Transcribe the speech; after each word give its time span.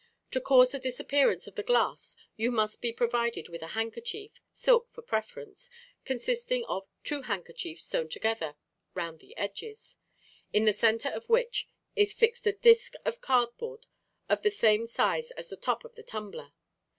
To 0.31 0.41
cause 0.41 0.71
the 0.71 0.79
disappearance 0.79 1.45
of 1.45 1.53
the 1.53 1.61
glass 1.61 2.15
you 2.35 2.49
must 2.49 2.81
be 2.81 2.91
provided 2.91 3.49
with 3.49 3.61
a 3.61 3.67
handkerchief, 3.77 4.41
silk 4.51 4.89
for 4.89 5.03
preference, 5.03 5.69
consisting 6.05 6.65
of 6.65 6.87
two 7.03 7.21
handkerchiefs 7.21 7.83
sewn 7.85 8.09
together 8.09 8.55
round 8.95 9.19
the 9.19 9.37
edges, 9.37 9.97
in 10.51 10.65
the 10.65 10.73
center 10.73 11.09
of 11.09 11.29
which 11.29 11.67
is 11.95 12.13
fixed 12.13 12.47
a 12.47 12.51
disc 12.51 12.93
of 13.05 13.21
cardboard 13.21 13.85
of 14.27 14.41
the 14.41 14.49
same 14.49 14.87
size 14.87 15.29
as 15.33 15.49
the 15.49 15.55
top 15.55 15.85
of 15.85 15.93
the 15.93 16.01
tumbler. 16.03 16.51